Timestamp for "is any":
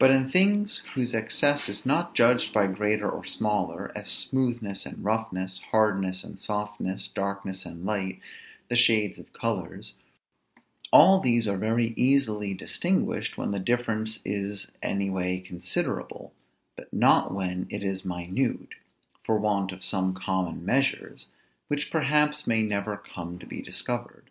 14.24-15.08